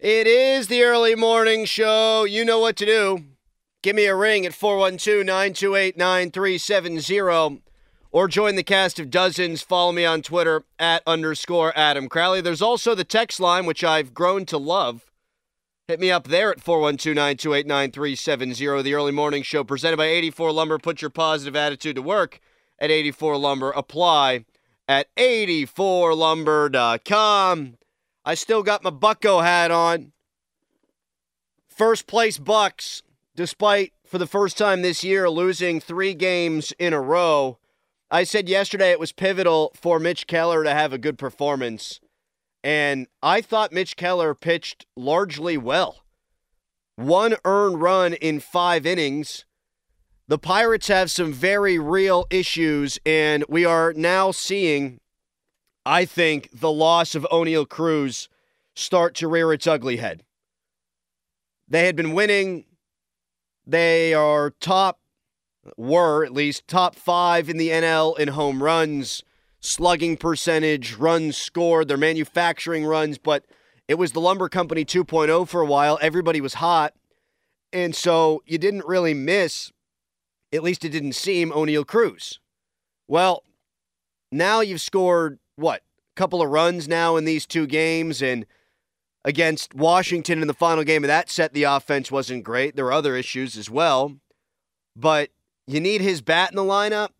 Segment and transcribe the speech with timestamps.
[0.00, 2.22] It is the early morning show.
[2.22, 3.24] You know what to do.
[3.82, 7.62] Give me a ring at 412 928 9370
[8.12, 9.62] or join the cast of dozens.
[9.62, 12.40] Follow me on Twitter at underscore Adam Crowley.
[12.40, 15.10] There's also the text line, which I've grown to love.
[15.88, 18.82] Hit me up there at 412 928 9370.
[18.82, 20.78] The early morning show presented by 84 Lumber.
[20.78, 22.38] Put your positive attitude to work
[22.78, 23.72] at 84 Lumber.
[23.72, 24.44] Apply
[24.86, 27.78] at 84lumber.com.
[28.28, 30.12] I still got my Bucko hat on.
[31.66, 33.02] First place Bucks,
[33.34, 37.56] despite for the first time this year losing three games in a row.
[38.10, 42.00] I said yesterday it was pivotal for Mitch Keller to have a good performance.
[42.62, 46.02] And I thought Mitch Keller pitched largely well.
[46.96, 49.46] One earned run in five innings.
[50.26, 55.00] The Pirates have some very real issues, and we are now seeing
[55.88, 58.28] I think the loss of Oneil Cruz
[58.76, 60.22] start to rear its ugly head.
[61.66, 62.66] They had been winning.
[63.66, 65.00] They are top,
[65.78, 69.22] were at least top five in the NL in home runs,
[69.60, 71.88] slugging percentage, runs scored.
[71.88, 73.46] They're manufacturing runs, but
[73.88, 75.98] it was the Lumber Company 2.0 for a while.
[76.02, 76.92] Everybody was hot.
[77.72, 79.72] And so you didn't really miss,
[80.52, 82.40] at least it didn't seem, Oneil Cruz.
[83.06, 83.42] Well,
[84.30, 88.46] now you've scored what, a couple of runs now in these two games, and
[89.24, 92.76] against Washington in the final game of that set, the offense wasn't great.
[92.76, 94.16] There were other issues as well,
[94.96, 95.30] but
[95.66, 97.10] you need his bat in the lineup.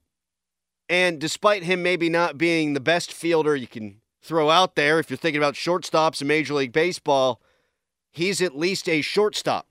[0.89, 5.11] And despite him maybe not being the best fielder you can throw out there, if
[5.11, 7.43] you're thinking about shortstops in Major League Baseball,
[8.11, 9.67] he's at least a shortstop.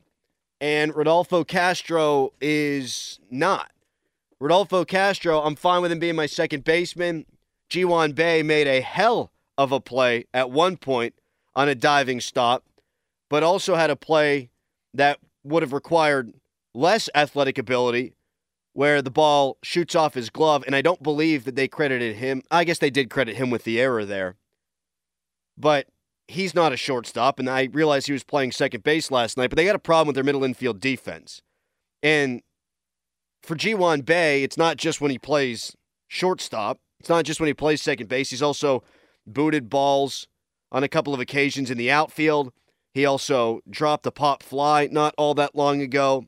[0.62, 3.72] And Rodolfo Castro is not.
[4.40, 7.26] Rodolfo Castro, I'm fine with him being my second baseman.
[7.70, 11.14] Ji-hwan Bae made a hell of a play at one point
[11.56, 12.64] on a diving stop,
[13.30, 14.50] but also had a play
[14.94, 16.34] that would have required
[16.74, 18.14] less athletic ability
[18.74, 20.64] where the ball shoots off his glove.
[20.66, 22.44] And I don't believe that they credited him.
[22.52, 24.36] I guess they did credit him with the error there.
[25.58, 25.88] But
[26.28, 27.40] he's not a shortstop.
[27.40, 30.08] And I realized he was playing second base last night, but they got a problem
[30.08, 31.42] with their middle infield defense.
[32.04, 32.44] And
[33.42, 35.76] for Ji-hwan Bae, it's not just when he plays
[36.08, 36.80] shortstop.
[37.08, 38.32] It's not just when he plays second base.
[38.32, 38.84] He's also
[39.26, 40.28] booted balls
[40.74, 42.52] on a couple of occasions in the outfield.
[42.94, 46.26] He also dropped a pop fly not all that long ago.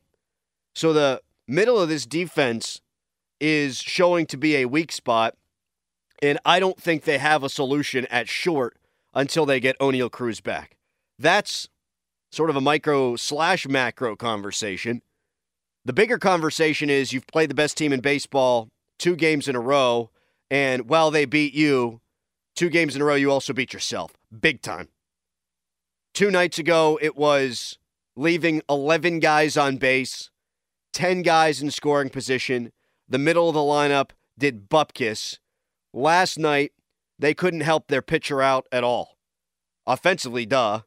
[0.74, 2.80] So the middle of this defense
[3.38, 5.36] is showing to be a weak spot.
[6.22, 8.78] And I don't think they have a solution at short
[9.12, 10.78] until they get Oneil Cruz back.
[11.18, 11.68] That's
[12.32, 15.02] sort of a micro slash macro conversation.
[15.84, 19.60] The bigger conversation is you've played the best team in baseball two games in a
[19.60, 20.10] row,
[20.50, 22.00] and while they beat you
[22.56, 24.88] two games in a row, you also beat yourself big time.
[26.12, 27.78] Two nights ago, it was
[28.16, 30.30] leaving 11 guys on base,
[30.92, 32.72] 10 guys in scoring position.
[33.08, 35.38] The middle of the lineup did bupkis.
[35.92, 36.72] Last night,
[37.18, 39.16] they couldn't help their pitcher out at all.
[39.86, 40.82] Offensively, duh.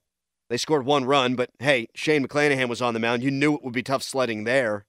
[0.50, 3.24] They scored one run, but hey, Shane McClanahan was on the mound.
[3.24, 4.85] You knew it would be tough sledding there.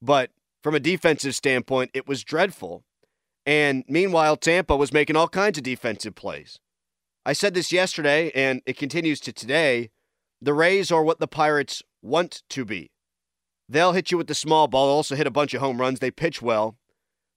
[0.00, 0.30] But
[0.62, 2.84] from a defensive standpoint, it was dreadful.
[3.44, 6.58] And meanwhile, Tampa was making all kinds of defensive plays.
[7.24, 9.90] I said this yesterday, and it continues to today.
[10.40, 12.90] The Rays are what the Pirates want to be.
[13.68, 16.00] They'll hit you with the small ball, also hit a bunch of home runs.
[16.00, 16.76] They pitch well,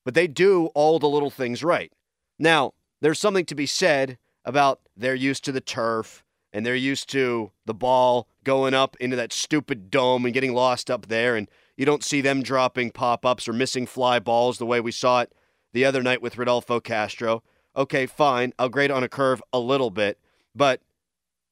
[0.03, 1.91] but they do all the little things right.
[2.37, 7.09] Now, there's something to be said about they're used to the turf and they're used
[7.09, 11.35] to the ball going up into that stupid dome and getting lost up there.
[11.35, 14.91] And you don't see them dropping pop ups or missing fly balls the way we
[14.91, 15.33] saw it
[15.75, 17.43] the other night with Rodolfo Castro.
[17.75, 18.53] Okay, fine.
[18.57, 20.17] I'll grade on a curve a little bit,
[20.55, 20.81] but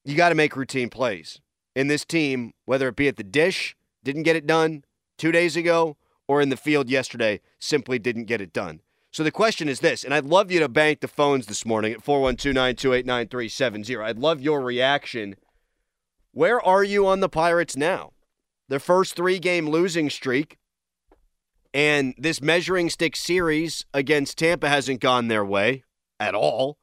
[0.06, 1.42] you got to make routine plays.
[1.75, 4.86] In this team, whether it be at the dish, didn't get it done
[5.18, 8.80] two days ago, or in the field yesterday, simply didn't get it done.
[9.12, 11.92] So the question is this, and I'd love you to bank the phones this morning
[11.92, 13.98] at 412 928 9370.
[13.98, 15.36] I'd love your reaction.
[16.31, 18.14] Where are you on the Pirates now?
[18.69, 20.58] Their first three game losing streak
[21.74, 25.84] and this measuring stick series against Tampa hasn't gone their way
[26.20, 26.78] at all.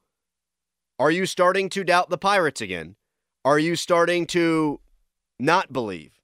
[0.99, 2.95] Are you starting to doubt the Pirates again?
[3.43, 4.81] Are you starting to
[5.39, 6.19] not believe?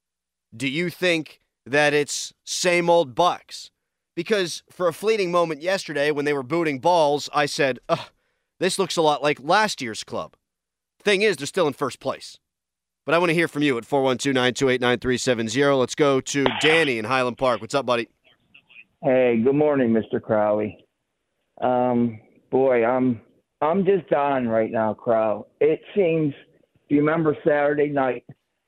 [0.55, 3.71] Do you think that it's same old Bucks?
[4.15, 7.79] Because for a fleeting moment yesterday when they were booting balls, I said,
[8.59, 10.35] this looks a lot like last year's club.
[11.03, 12.39] Thing is, they're still in first place.
[13.05, 15.63] But I want to hear from you at 412 928 9370.
[15.75, 17.61] Let's go to Danny in Highland Park.
[17.61, 18.09] What's up, buddy?
[19.03, 20.19] Hey, good morning, Mr.
[20.19, 20.83] Crowley.
[21.61, 23.21] Um, boy, I'm
[23.61, 25.45] I'm just dying right now, Crow.
[25.61, 26.33] It seems.
[26.89, 28.25] Do you remember Saturday night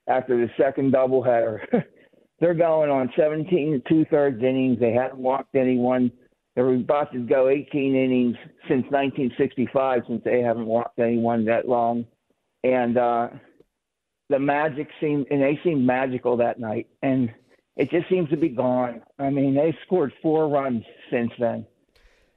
[0.08, 1.84] after the second doubleheader?
[2.40, 4.80] They're going on 17 and two thirds innings.
[4.80, 6.12] They haven't walked anyone.
[6.56, 8.36] They're about to go 18 innings
[8.68, 12.06] since 1965, since they haven't walked anyone that long.
[12.64, 13.30] And uh,
[14.30, 16.88] the magic seemed, and they seemed magical that night.
[17.02, 17.34] And
[17.80, 19.02] it just seems to be gone.
[19.18, 21.66] I mean, they scored four runs since then.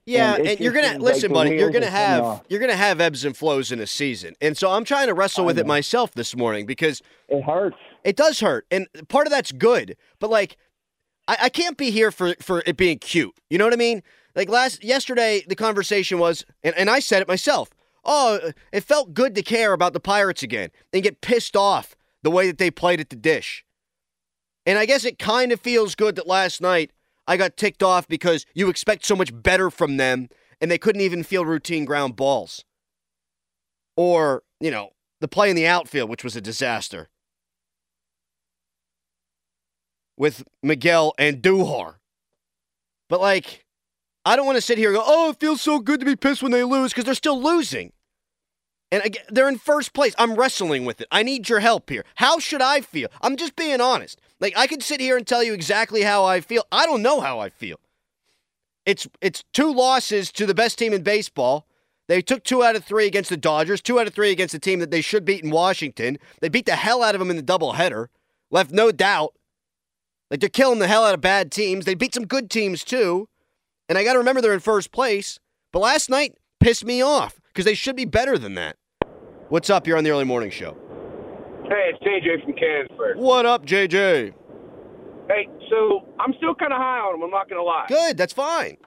[0.06, 1.56] Yeah, And and, you're gonna seems like listen, buddy.
[1.56, 4.84] You're gonna have you're gonna have ebbs and flows in a season, and so I'm
[4.84, 7.76] trying to wrestle I with it myself this morning because It hurts.
[8.04, 9.96] it does hurt, and part of that's good.
[10.20, 10.56] But like,
[11.26, 13.34] I, I can't be here for for it being cute.
[13.50, 14.02] You know what I mean?
[14.34, 17.70] Like last yesterday, the conversation was, and, and I said it myself.
[18.04, 22.30] Oh, it felt good to care about the Pirates again and get pissed off the
[22.30, 23.64] way that they played at the dish.
[24.64, 26.92] And I guess it kind of feels good that last night
[27.26, 30.28] I got ticked off because you expect so much better from them
[30.60, 32.64] and they couldn't even feel routine ground balls.
[33.96, 37.08] Or, you know, the play in the outfield, which was a disaster.
[40.16, 41.96] With Miguel Andujar.
[43.08, 43.66] But, like,
[44.24, 46.16] I don't want to sit here and go, oh, it feels so good to be
[46.16, 47.92] pissed when they lose because they're still losing.
[48.92, 50.14] And again, they're in first place.
[50.18, 51.08] I'm wrestling with it.
[51.10, 52.04] I need your help here.
[52.16, 53.08] How should I feel?
[53.22, 54.20] I'm just being honest.
[54.38, 56.64] Like I could sit here and tell you exactly how I feel.
[56.70, 57.80] I don't know how I feel.
[58.84, 61.66] It's it's two losses to the best team in baseball.
[62.06, 64.58] They took two out of three against the Dodgers, two out of three against the
[64.58, 66.18] team that they should beat in Washington.
[66.40, 68.08] They beat the hell out of them in the doubleheader.
[68.50, 69.32] Left no doubt.
[70.30, 71.86] Like they're killing the hell out of bad teams.
[71.86, 73.28] They beat some good teams too.
[73.88, 75.38] And I got to remember they're in first place.
[75.72, 78.76] But last night pissed me off because they should be better than that.
[79.52, 79.86] What's up?
[79.86, 80.78] You're on the early morning show.
[81.64, 83.16] Hey, it's JJ from Canonsburg.
[83.16, 84.32] What up, JJ?
[85.28, 87.22] Hey, so I'm still kind of high on him.
[87.22, 87.84] I'm not going to lie.
[87.86, 88.16] Good.
[88.16, 88.78] That's fine.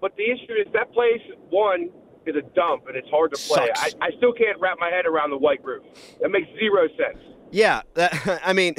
[0.00, 1.20] But the issue is that place,
[1.50, 1.90] one,
[2.26, 3.68] is a dump and it's hard to play.
[3.76, 3.94] I, Sucks.
[4.02, 5.84] I still can't wrap my head around the white roof.
[6.20, 7.22] That makes zero sense.
[7.52, 7.82] Yeah.
[7.94, 8.74] That, I mean,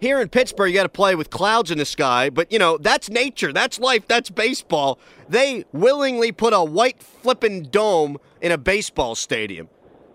[0.00, 2.78] here in Pittsburgh, you got to play with clouds in the sky, but you know
[2.78, 3.52] that's nature.
[3.52, 4.06] That's life.
[4.06, 5.00] That's baseball.
[5.28, 9.68] They willingly put a white flippin' dome in a baseball stadium.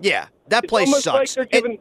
[0.03, 1.53] Yeah, that It's place almost like sucks.
[1.53, 1.79] And-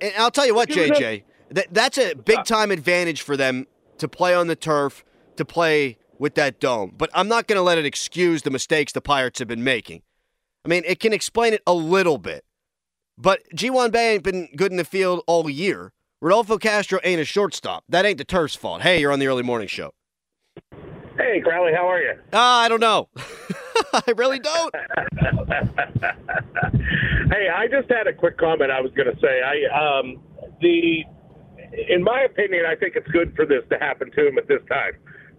[0.00, 3.36] And I'll tell you what, Giving them- JJ, that, that's a big time advantage for
[3.36, 3.66] them
[3.98, 5.04] to play on the turf,
[5.36, 6.94] to play with that dome.
[6.96, 10.02] But I'm not going to let it excuse the mistakes the Pirates have been making.
[10.64, 12.44] I mean, it can explain it a little bit.
[13.18, 15.92] But Ji-hwan Bae ain't been good in the field all year.
[16.20, 17.82] Rodolfo Castro ain't a shortstop.
[17.88, 18.82] That ain't the turf's fault.
[18.82, 19.92] Hey, you're on the early morning show.
[21.16, 22.14] Hey, Crowley, how are you?
[22.32, 23.08] Ah, I don't know.
[23.92, 24.74] I really don't.
[27.30, 29.42] hey, I just had a quick comment I was going to say.
[29.42, 30.22] I um,
[30.60, 31.04] the
[31.88, 34.60] in my opinion, I think it's good for this to happen to them at this
[34.68, 34.92] time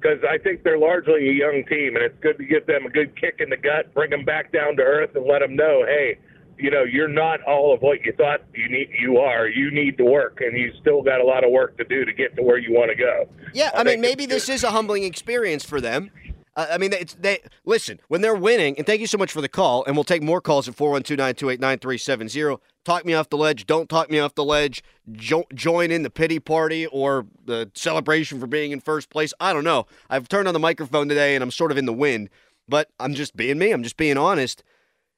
[0.03, 2.89] because I think they're largely a young team, and it's good to give them a
[2.89, 5.85] good kick in the gut, bring them back down to earth, and let them know,
[5.87, 6.17] hey,
[6.57, 8.89] you know, you're not all of what you thought you need.
[8.99, 9.47] You are.
[9.47, 12.13] You need to work, and you still got a lot of work to do to
[12.13, 13.27] get to where you want to go.
[13.53, 16.11] Yeah, I, I mean, maybe this is a humbling experience for them.
[16.55, 18.77] Uh, I mean, it's they listen when they're winning.
[18.77, 19.83] And thank you so much for the call.
[19.85, 22.59] And we'll take more calls at 412-928-9370.
[22.85, 23.65] Talk me off the ledge.
[23.65, 24.83] Don't talk me off the ledge.
[25.11, 29.33] Jo- join in the pity party or the celebration for being in first place.
[29.39, 29.85] I don't know.
[30.09, 32.29] I've turned on the microphone today and I'm sort of in the wind,
[32.67, 33.71] but I'm just being me.
[33.71, 34.63] I'm just being honest.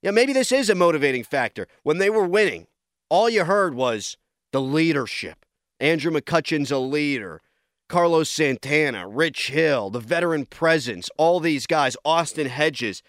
[0.01, 1.67] Yeah, maybe this is a motivating factor.
[1.83, 2.67] When they were winning,
[3.09, 4.17] all you heard was
[4.51, 5.45] the leadership.
[5.79, 7.41] Andrew McCutchen's a leader.
[7.87, 13.03] Carlos Santana, Rich Hill, the veteran presence, all these guys, Austin Hedges,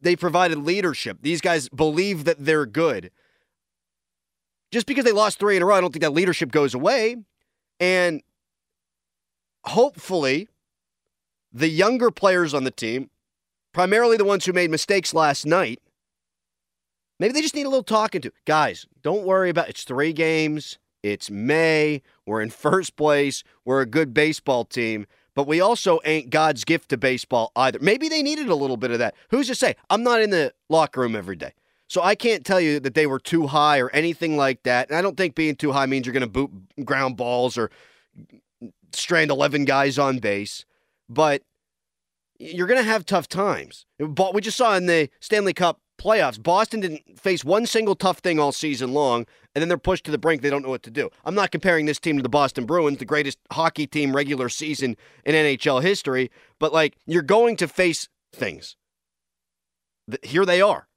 [0.00, 1.18] they provided leadership.
[1.22, 3.10] These guys believe that they're good.
[4.70, 7.16] Just because they lost three in a row, I don't think that leadership goes away.
[7.80, 8.22] And
[9.64, 10.48] hopefully,
[11.52, 13.10] the younger players on the team,
[13.72, 15.80] primarily the ones who made mistakes last night,
[17.18, 18.32] maybe they just need a little talking to.
[18.46, 20.78] Guys, don't worry about it's three games.
[21.04, 22.00] It's May.
[22.24, 23.44] We're in first place.
[23.66, 27.78] We're a good baseball team, but we also ain't God's gift to baseball either.
[27.78, 29.14] Maybe they needed a little bit of that.
[29.28, 29.76] Who's to say?
[29.90, 31.52] I'm not in the locker room every day.
[31.88, 34.88] So I can't tell you that they were too high or anything like that.
[34.88, 36.50] And I don't think being too high means you're going to boot
[36.86, 37.70] ground balls or
[38.94, 40.64] strand 11 guys on base.
[41.10, 41.42] But
[42.38, 43.84] you're going to have tough times.
[43.98, 46.42] We just saw in the Stanley Cup playoffs.
[46.42, 50.10] Boston didn't face one single tough thing all season long, and then they're pushed to
[50.10, 50.42] the brink.
[50.42, 51.10] They don't know what to do.
[51.24, 54.96] I'm not comparing this team to the Boston Bruins, the greatest hockey team regular season
[55.24, 58.76] in NHL history, but like you're going to face things.
[60.22, 60.88] Here they are.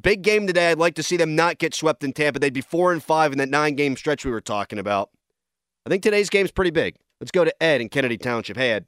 [0.00, 0.70] Big game today.
[0.70, 2.38] I'd like to see them not get swept in Tampa.
[2.38, 5.10] They'd be four and five in that nine game stretch we were talking about.
[5.86, 6.96] I think today's game's pretty big.
[7.20, 8.56] Let's go to Ed in Kennedy Township.
[8.56, 8.86] Hey, Ed.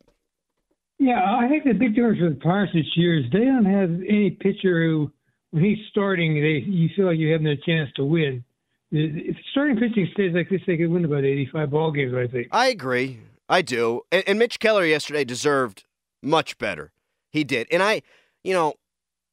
[1.00, 3.88] Yeah, I think the big difference with the Pirates this year is they don't have
[4.07, 5.11] any pitcher who,
[5.50, 8.45] when he's starting, they you feel like you have no chance to win.
[8.92, 12.49] If starting pitching stays like this, they could win about 85 ball games, I think.
[12.52, 13.21] I agree.
[13.49, 14.02] I do.
[14.12, 15.85] And, and Mitch Keller yesterday deserved
[16.23, 16.92] much better.
[17.30, 17.66] He did.
[17.73, 18.02] And I,
[18.45, 18.75] you know,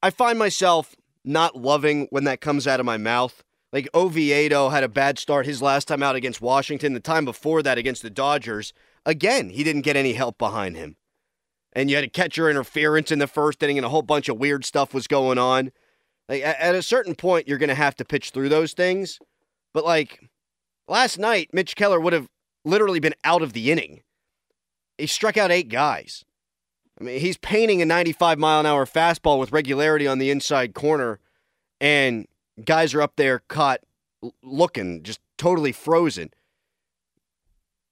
[0.01, 0.95] I find myself
[1.25, 3.43] not loving when that comes out of my mouth.
[3.73, 6.93] Like Oviedo had a bad start his last time out against Washington.
[6.93, 8.71] The time before that against the Dodgers,
[9.05, 10.95] again, he didn't get any help behind him.
[11.77, 14.39] And you had a catcher interference in the first inning, and a whole bunch of
[14.39, 15.71] weird stuff was going on.
[16.27, 19.19] Like at a certain point, you're going to have to pitch through those things.
[19.75, 20.27] But like
[20.87, 22.29] last night, Mitch Keller would have
[22.65, 24.01] literally been out of the inning.
[24.97, 26.25] He struck out eight guys.
[26.99, 30.73] I mean, he's painting a 95 mile an hour fastball with regularity on the inside
[30.73, 31.19] corner,
[31.79, 32.25] and
[32.65, 33.81] guys are up there caught
[34.41, 36.31] looking just totally frozen.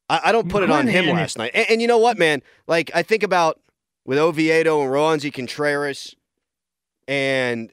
[0.10, 1.52] I, I don't put it on him last night.
[1.54, 2.42] And, and, you know what, man?
[2.68, 3.60] Like, I think about
[4.06, 6.16] with Oviedo and Roansy Contreras
[7.08, 7.72] and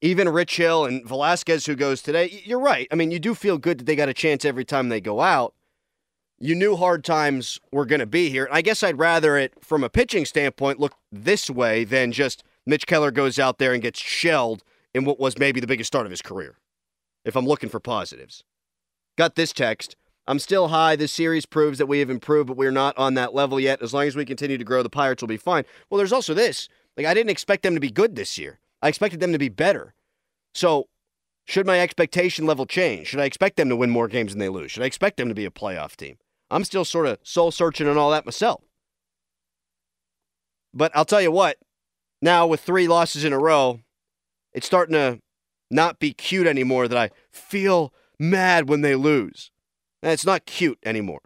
[0.00, 2.42] even Rich Hill and Velasquez, who goes today.
[2.44, 2.86] You're right.
[2.92, 5.20] I mean, you do feel good that they got a chance every time they go
[5.20, 5.54] out
[6.38, 8.48] you knew hard times were going to be here.
[8.50, 12.86] I guess I'd rather it, from a pitching standpoint, look this way than just Mitch
[12.86, 14.62] Keller goes out there and gets shelled
[14.94, 16.58] in what was maybe the biggest start of his career,
[17.24, 18.44] if I'm looking for positives.
[19.16, 19.96] Got this text.
[20.28, 20.96] I'm still high.
[20.96, 23.80] This series proves that we have improved, but we're not on that level yet.
[23.80, 25.64] As long as we continue to grow, the Pirates will be fine.
[25.88, 26.68] Well, there's also this.
[26.96, 28.58] Like, I didn't expect them to be good this year.
[28.82, 29.94] I expected them to be better.
[30.54, 30.88] So,
[31.44, 33.06] should my expectation level change?
[33.08, 34.72] Should I expect them to win more games than they lose?
[34.72, 36.16] Should I expect them to be a playoff team?
[36.50, 38.62] I'm still sort of soul searching and all that myself.
[40.74, 41.58] But I'll tell you what,
[42.20, 43.80] now with three losses in a row,
[44.52, 45.20] it's starting to
[45.70, 49.50] not be cute anymore that I feel mad when they lose.
[50.06, 51.22] And it's not cute anymore.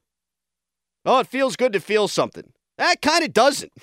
[1.05, 2.55] Oh, it feels good to feel something.
[2.79, 3.75] That kind of doesn't.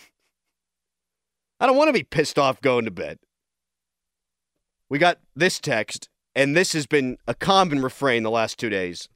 [1.59, 3.19] I don't want to be pissed off going to bed.
[4.89, 9.07] We got this text, and this has been a common refrain the last two days.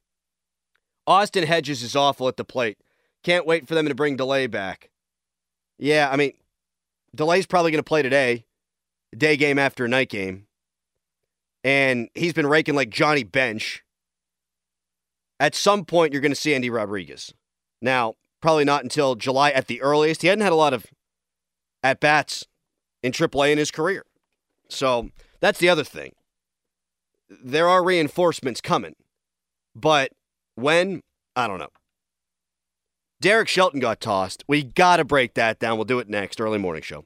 [1.08, 2.78] Austin Hedges is awful at the plate.
[3.24, 4.92] Can't wait for them to bring Delay back.
[5.80, 6.34] Yeah, I mean,
[7.16, 8.46] Delay's probably going to play today,
[9.18, 10.46] day game after night game.
[11.64, 13.84] And he's been raking like Johnny Bench.
[15.42, 17.34] At some point, you're going to see Endy Rodriguez.
[17.82, 20.22] Now, probably not until July at the earliest.
[20.22, 20.86] He hadn't had a lot of
[21.82, 22.46] at bats
[23.02, 24.06] in AAA in his career.
[24.70, 26.14] So that's the other thing.
[27.28, 28.94] There are reinforcements coming,
[29.76, 30.12] but
[30.54, 31.02] when?
[31.36, 31.70] I don't know.
[33.20, 34.44] Derek Shelton got tossed.
[34.48, 35.76] We got to break that down.
[35.76, 36.40] We'll do it next.
[36.40, 37.06] Early morning show.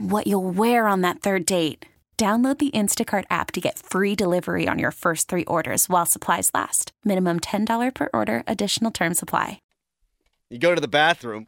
[0.00, 1.84] what you'll wear on that third date.
[2.16, 6.50] Download the Instacart app to get free delivery on your first three orders while supplies
[6.52, 6.92] last.
[7.02, 9.62] Minimum $10 per order, additional term supply.
[10.50, 11.46] You go to the bathroom.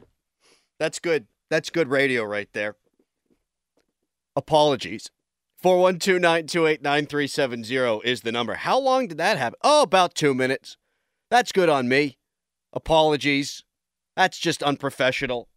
[0.79, 1.27] That's good.
[1.51, 2.75] That's good radio right there.
[4.35, 5.11] Apologies.
[5.61, 8.55] 412 928 9370 is the number.
[8.55, 9.59] How long did that happen?
[9.61, 10.77] Oh, about two minutes.
[11.29, 12.17] That's good on me.
[12.73, 13.63] Apologies.
[14.15, 15.49] That's just unprofessional.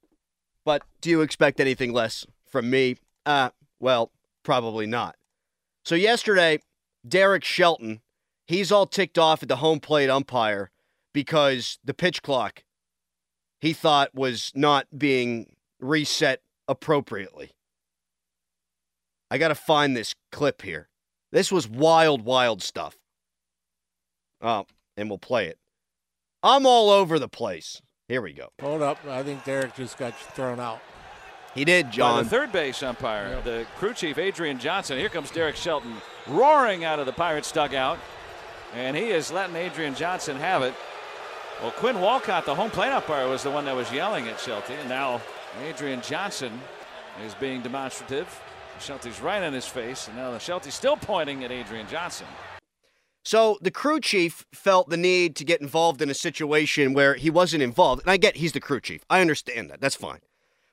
[0.65, 2.97] But do you expect anything less from me?
[3.25, 3.50] Uh,
[3.81, 4.11] well,
[4.43, 5.17] probably not.
[5.85, 6.61] So yesterday,
[7.07, 8.00] Derek Shelton,
[8.47, 10.71] he's all ticked off at the home plate umpire
[11.12, 12.65] because the pitch clock
[13.61, 17.53] he thought was not being reset appropriately.
[19.31, 20.88] I got to find this clip here.
[21.33, 22.97] This was wild, wild stuff.
[24.41, 25.59] Oh, and we'll play it.
[26.43, 27.83] I'm all over the place.
[28.09, 28.50] Here we go.
[28.61, 29.05] Hold up.
[29.07, 30.81] I think Derek just got thrown out.
[31.57, 32.23] He did, John.
[32.23, 33.45] The third base umpire, yep.
[33.45, 34.99] the crew chief, Adrian Johnson.
[34.99, 35.95] Here comes Derek Shelton
[36.27, 37.99] roaring out of the Pirates dugout.
[38.75, 40.75] And he is letting Adrian Johnson have it.
[41.63, 44.77] Well, Quinn Wolcott, the home plate umpire, was the one that was yelling at Shelton.
[44.81, 45.23] And now
[45.67, 46.53] Adrian Johnson
[47.25, 48.29] is being demonstrative.
[48.79, 52.27] Shelty's right in his face, and now the Shelty's still pointing at Adrian Johnson.
[53.25, 57.31] So the crew chief felt the need to get involved in a situation where he
[57.31, 58.03] wasn't involved.
[58.03, 59.05] And I get he's the crew chief.
[59.09, 59.81] I understand that.
[59.81, 60.21] That's fine.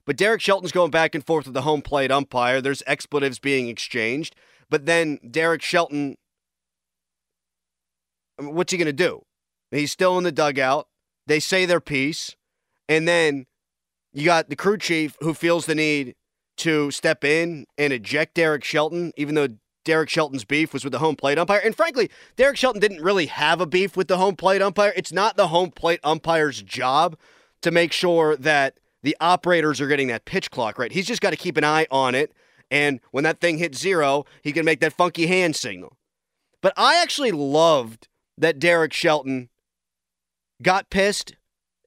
[0.05, 2.61] But Derek Shelton's going back and forth with the home plate umpire.
[2.61, 4.35] There's expletives being exchanged.
[4.69, 6.15] But then Derek Shelton,
[8.37, 9.21] what's he going to do?
[9.71, 10.87] He's still in the dugout.
[11.27, 12.35] They say their piece.
[12.89, 13.45] And then
[14.11, 16.15] you got the crew chief who feels the need
[16.57, 19.47] to step in and eject Derek Shelton, even though
[19.85, 21.61] Derek Shelton's beef was with the home plate umpire.
[21.63, 24.93] And frankly, Derek Shelton didn't really have a beef with the home plate umpire.
[24.95, 27.17] It's not the home plate umpire's job
[27.61, 30.91] to make sure that the operators are getting that pitch clock right.
[30.91, 32.33] He's just got to keep an eye on it.
[32.71, 35.97] And when that thing hits zero, he can make that funky hand signal.
[36.61, 38.07] But I actually loved
[38.37, 39.49] that Derek Shelton
[40.61, 41.35] got pissed.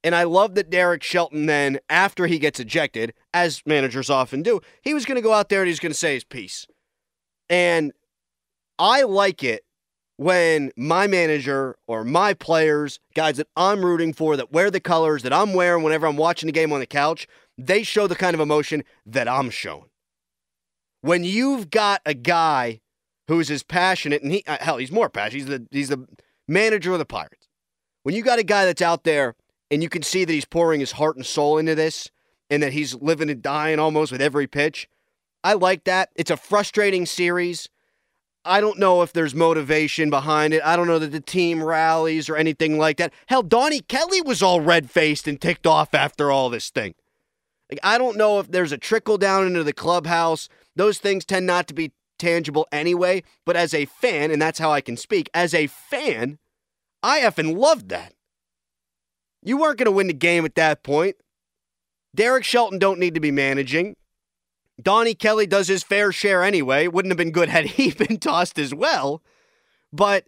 [0.05, 4.61] And I love that Derek Shelton then, after he gets ejected, as managers often do,
[4.83, 6.69] he was going to go out there and he's going to say his piece.
[7.51, 7.93] And
[8.79, 9.65] I like it
[10.17, 15.23] when my manager or my players, guys that I'm rooting for, that wear the colors
[15.23, 17.27] that I'm wearing whenever I'm watching the game on the couch,
[17.59, 19.91] they show the kind of emotion that I'm showing.
[21.03, 22.81] When you've got a guy
[23.29, 25.41] who's as passionate, and he uh, hell, he's more passionate.
[25.41, 26.07] He's the he's the
[26.49, 27.49] manager of the Pirates.
[28.03, 29.35] When you got a guy that's out there
[29.71, 32.11] and you can see that he's pouring his heart and soul into this,
[32.49, 34.89] and that he's living and dying almost with every pitch,
[35.43, 36.11] I like that.
[36.15, 37.69] It's a frustrating series.
[38.47, 40.63] I don't know if there's motivation behind it.
[40.65, 43.13] I don't know that the team rallies or anything like that.
[43.27, 46.95] Hell, Donnie Kelly was all red faced and ticked off after all this thing.
[47.71, 50.49] Like, I don't know if there's a trickle down into the clubhouse.
[50.77, 53.25] Those things tend not to be tangible anyway.
[53.45, 56.39] But as a fan, and that's how I can speak, as a fan,
[57.03, 58.15] I effing loved that.
[59.43, 61.17] You weren't going to win the game at that point.
[62.15, 63.97] Derek Shelton don't need to be managing.
[64.81, 66.87] Donnie Kelly does his fair share anyway.
[66.87, 69.23] Wouldn't have been good had he been tossed as well.
[69.93, 70.27] But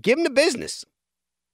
[0.00, 0.84] give him the business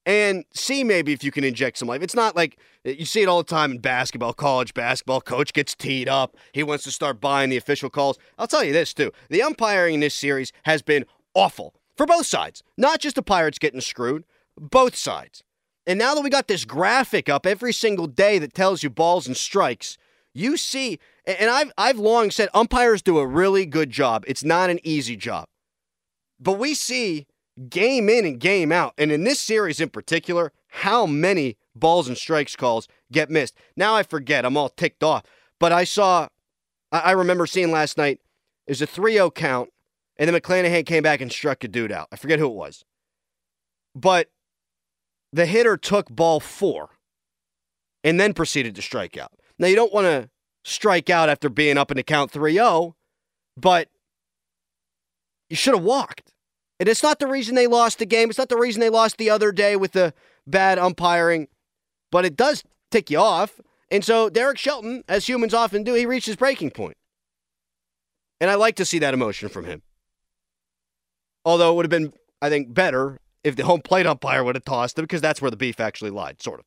[0.06, 2.02] and see maybe if you can inject some life.
[2.02, 5.20] It's not like eh, you see it all the time in basketball, college basketball.
[5.20, 6.36] Coach gets teed up.
[6.52, 8.18] He wants to start buying the official calls.
[8.38, 9.12] I'll tell you this, too.
[9.28, 13.58] The umpiring in this series has been awful for both sides, not just the Pirates
[13.58, 14.24] getting screwed,
[14.56, 15.42] both sides.
[15.86, 19.26] And now that we got this graphic up every single day that tells you balls
[19.26, 19.98] and strikes,
[20.32, 24.24] you see, and I've I've long said umpires do a really good job.
[24.26, 25.46] It's not an easy job.
[26.38, 27.26] But we see
[27.68, 32.16] game in and game out, and in this series in particular, how many balls and
[32.16, 33.54] strikes calls get missed.
[33.76, 35.24] Now I forget, I'm all ticked off.
[35.58, 36.28] But I saw
[36.92, 38.20] I remember seeing last night
[38.66, 39.70] is a 3-0 count,
[40.16, 42.08] and then McClanahan came back and struck a dude out.
[42.10, 42.84] I forget who it was.
[43.94, 44.28] But
[45.32, 46.90] the hitter took ball four
[48.02, 49.32] and then proceeded to strike out.
[49.58, 50.30] Now, you don't want to
[50.64, 52.96] strike out after being up in the count 3 0,
[53.56, 53.88] but
[55.48, 56.32] you should have walked.
[56.78, 58.30] And it's not the reason they lost the game.
[58.30, 60.14] It's not the reason they lost the other day with the
[60.46, 61.48] bad umpiring,
[62.10, 63.60] but it does tick you off.
[63.90, 66.96] And so Derek Shelton, as humans often do, he reached his breaking point.
[68.40, 69.82] And I like to see that emotion from him.
[71.44, 74.64] Although it would have been, I think, better if the home plate umpire would have
[74.64, 76.66] tossed him because that's where the beef actually lied, sort of.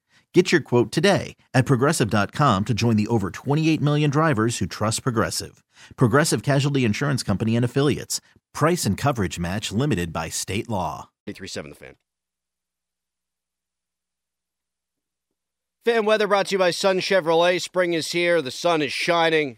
[0.33, 5.03] Get your quote today at progressive.com to join the over 28 million drivers who trust
[5.03, 5.61] Progressive.
[5.97, 8.21] Progressive Casualty Insurance Company and Affiliates.
[8.53, 11.09] Price and coverage match limited by state law.
[11.27, 11.95] 837 The Fan.
[15.83, 17.59] Fan weather brought to you by Sun Chevrolet.
[17.59, 18.41] Spring is here.
[18.41, 19.57] The sun is shining.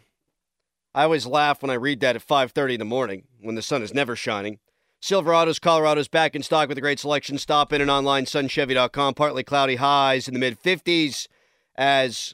[0.95, 3.83] I always laugh when I read that at 5:30 in the morning when the sun
[3.83, 4.59] is never shining.
[5.04, 7.38] Silverado's Colorado's back in stock with a great selection.
[7.38, 9.16] Stop in and online sunchevy.com.
[9.16, 11.28] Partly cloudy highs in the mid 50s
[11.76, 12.34] as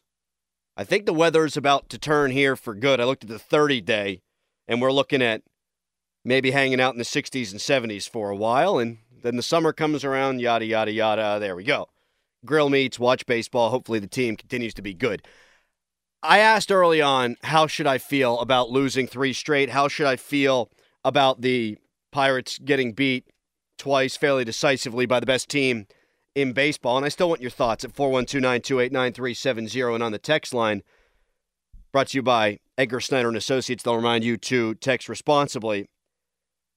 [0.78, 3.02] I think the weather is about to turn here for good.
[3.02, 4.22] I looked at the 30 day
[4.68, 5.42] and we're looking at
[6.24, 9.74] maybe hanging out in the 60s and 70s for a while and then the summer
[9.74, 11.38] comes around yada yada yada.
[11.40, 11.90] There we go.
[12.46, 13.72] Grill meets, watch baseball.
[13.72, 15.26] Hopefully the team continues to be good.
[16.22, 19.72] I asked early on how should I feel about losing 3 straight?
[19.72, 20.70] How should I feel
[21.04, 21.80] about the
[22.12, 23.26] Pirates getting beat
[23.78, 25.88] twice fairly decisively by the best team
[26.36, 26.98] in baseball.
[26.98, 30.84] And I still want your thoughts at 412 928 9370 and on the text line.
[31.92, 33.84] Brought to you by Edgar Snyder and Associates.
[33.84, 35.90] They'll remind you to text responsibly.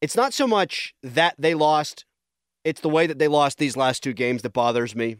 [0.00, 2.04] it's not so much that they lost,
[2.64, 5.16] it's the way that they lost these last two games that bothers me.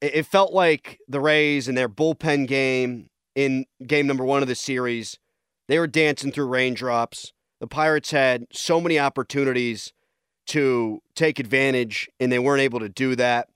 [0.00, 4.56] It, felt like the Rays and their bullpen game in game number one of the
[4.56, 5.16] series,
[5.68, 7.32] they were dancing through raindrops.
[7.62, 9.92] The Pirates had so many opportunities
[10.48, 13.50] to take advantage, and they weren't able to do that.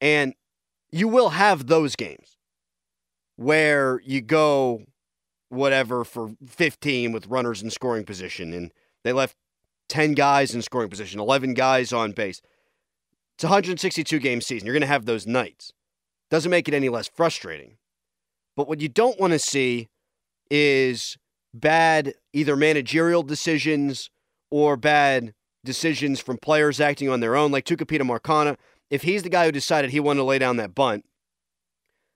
[0.00, 0.34] And
[0.92, 2.36] you will have those games
[3.34, 4.84] where you go
[5.48, 8.70] whatever for 15 with runners in scoring position and
[9.02, 9.34] they left
[9.88, 12.40] 10 guys in scoring position, 11 guys on base.
[13.34, 14.64] It's a 162 game season.
[14.64, 15.72] You're going to have those nights.
[16.30, 17.78] Doesn't make it any less frustrating.
[18.54, 19.88] But what you don't want to see
[20.52, 21.16] is
[21.52, 24.10] bad either managerial decisions
[24.50, 25.34] or bad
[25.64, 28.56] decisions from players acting on their own, like Tucupita Marcano.
[28.88, 31.04] If he's the guy who decided he wanted to lay down that bunt,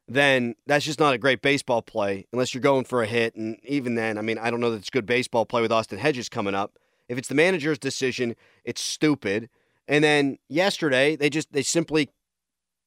[0.07, 3.35] then that's just not a great baseball play unless you're going for a hit.
[3.37, 5.99] And even then, I mean, I don't know that it's good baseball play with Austin
[5.99, 6.79] Hedges coming up.
[7.09, 9.49] If it's the manager's decision, it's stupid.
[9.87, 12.11] And then yesterday, they just they simply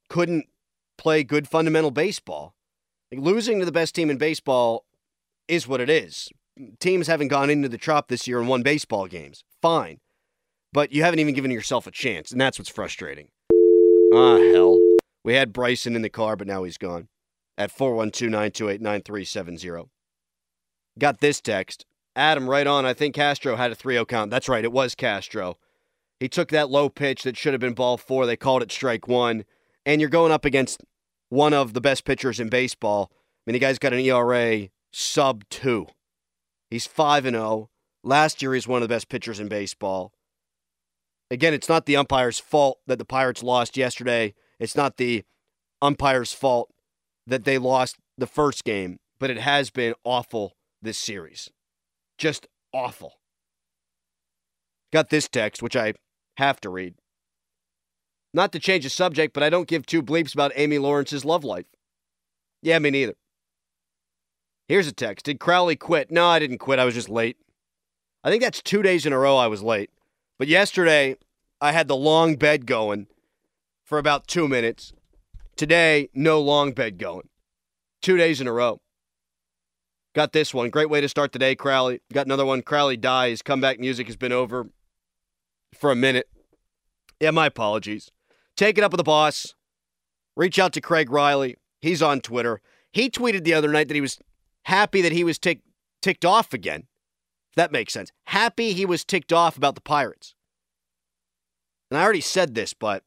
[0.10, 0.48] couldn't
[0.98, 2.56] play good fundamental baseball.
[3.12, 4.86] Like losing to the best team in baseball
[5.48, 6.30] is what it is.
[6.80, 9.43] Teams haven't gone into the trop this year and won baseball games.
[9.62, 10.00] Fine.
[10.74, 13.30] But you haven't even given yourself a chance, and that's what's frustrating.
[14.13, 14.80] Ah, hell.
[15.24, 17.08] We had Bryson in the car, but now he's gone.
[17.58, 19.89] At 412 928 9370.
[21.00, 21.86] Got this text.
[22.15, 22.86] Adam, right on.
[22.86, 24.32] I think Castro had a 3 0 count.
[24.32, 25.58] That's right, it was Castro.
[26.20, 28.26] He took that low pitch that should have been ball four.
[28.26, 29.46] They called it strike one.
[29.86, 30.84] And you're going up against
[31.30, 33.12] one of the best pitchers in baseball.
[33.12, 35.88] I mean, the guy's got an ERA sub two.
[36.70, 37.70] He's 5 and 0.
[38.04, 40.14] Last year, he's one of the best pitchers in baseball.
[41.30, 44.34] Again, it's not the umpire's fault that the Pirates lost yesterday.
[44.60, 45.24] It's not the
[45.82, 46.72] umpire's fault
[47.26, 51.50] that they lost the first game, but it has been awful this series.
[52.18, 53.14] Just awful.
[54.94, 55.94] Got this text, which I
[56.38, 56.96] have to read.
[58.34, 61.44] Not to change the subject, but I don't give two bleeps about Amy Lawrence's love
[61.44, 61.66] life.
[62.62, 63.16] Yeah, me neither.
[64.68, 65.26] Here's a text.
[65.26, 66.12] Did Crowley quit?
[66.12, 66.80] No, I didn't quit.
[66.80, 67.38] I was just late.
[68.24, 69.90] I think that's two days in a row I was late.
[70.38, 71.16] But yesterday,
[71.62, 73.08] I had the long bed going
[73.84, 74.94] for about two minutes.
[75.56, 77.30] Today, no long bed going.
[78.02, 78.82] Two days in a row.
[80.14, 80.70] Got this one.
[80.70, 82.02] Great way to start the day, Crowley.
[82.12, 82.62] Got another one.
[82.62, 83.42] Crowley dies.
[83.42, 84.68] Comeback music has been over
[85.74, 86.28] for a minute.
[87.20, 88.12] Yeah, my apologies.
[88.56, 89.56] Take it up with the boss.
[90.36, 91.56] Reach out to Craig Riley.
[91.82, 92.62] He's on Twitter.
[92.92, 94.20] He tweeted the other night that he was
[94.68, 95.64] happy that he was tick-
[96.02, 96.84] ticked off again.
[97.56, 98.12] That makes sense.
[98.26, 100.36] Happy he was ticked off about the Pirates.
[101.90, 103.04] And I already said this, but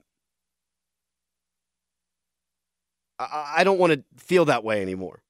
[3.19, 5.23] I, I don't want to feel that way anymore.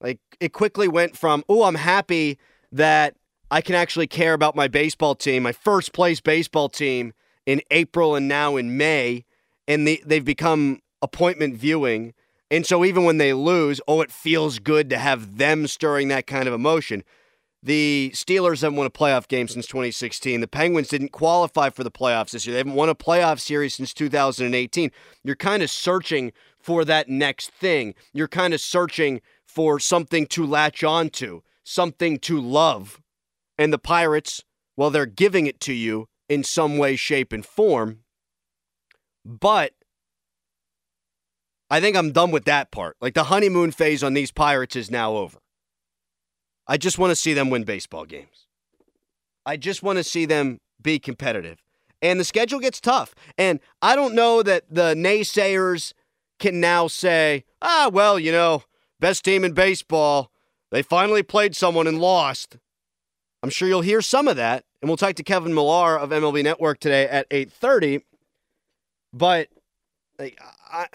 [0.00, 2.38] Like it quickly went from, oh, I'm happy
[2.72, 3.14] that
[3.50, 7.12] I can actually care about my baseball team, my first place baseball team
[7.44, 9.24] in April and now in May,
[9.66, 12.14] and the, they've become appointment viewing.
[12.50, 16.26] And so even when they lose, oh, it feels good to have them stirring that
[16.26, 17.04] kind of emotion.
[17.62, 20.40] The Steelers haven't won a playoff game since 2016.
[20.40, 22.52] The Penguins didn't qualify for the playoffs this year.
[22.52, 24.90] They haven't won a playoff series since 2018.
[25.24, 27.94] You're kind of searching for that next thing.
[28.12, 33.00] You're kind of searching for something to latch onto, something to love.
[33.58, 34.44] And the Pirates,
[34.76, 38.00] well, they're giving it to you in some way, shape, and form.
[39.24, 39.72] But
[41.70, 42.96] I think I'm done with that part.
[43.00, 45.38] Like the honeymoon phase on these Pirates is now over.
[46.66, 48.46] I just want to see them win baseball games.
[49.44, 51.62] I just want to see them be competitive.
[52.00, 53.14] And the schedule gets tough.
[53.36, 55.92] And I don't know that the naysayers
[56.38, 58.62] can now say, ah, well, you know,
[59.00, 60.30] best team in baseball.
[60.70, 62.58] They finally played someone and lost.
[63.42, 64.64] I'm sure you'll hear some of that.
[64.80, 68.02] And we'll talk to Kevin Millar of MLB Network today at 8:30.
[69.12, 69.48] But
[70.18, 70.38] like,
[70.70, 70.86] I,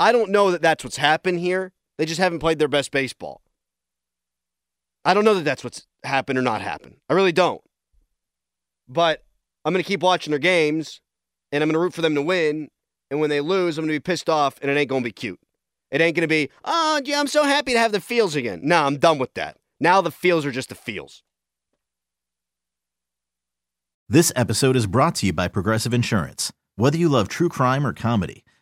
[0.00, 1.72] I don't know that that's what's happened here.
[1.98, 3.42] They just haven't played their best baseball.
[5.04, 6.96] I don't know that that's what's happened or not happened.
[7.10, 7.60] I really don't.
[8.88, 9.22] But
[9.64, 11.02] I'm going to keep watching their games
[11.52, 12.68] and I'm going to root for them to win.
[13.10, 15.08] And when they lose, I'm going to be pissed off and it ain't going to
[15.08, 15.38] be cute.
[15.90, 18.60] It ain't going to be, oh, yeah, I'm so happy to have the feels again.
[18.62, 19.58] No, I'm done with that.
[19.80, 21.22] Now the feels are just the feels.
[24.08, 26.52] This episode is brought to you by Progressive Insurance.
[26.76, 28.44] Whether you love true crime or comedy,